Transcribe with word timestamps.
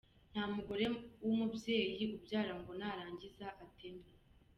Nta 0.31 0.43
mugore 0.55 0.85
wu 1.23 1.31
mubyeyi 1.39 2.03
ubyara 2.15 2.53
ngo 2.59 2.71
narangiza 2.79 3.45
ateme 3.65 4.07